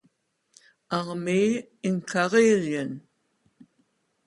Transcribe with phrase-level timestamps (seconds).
[0.99, 2.91] Armee in Karelien.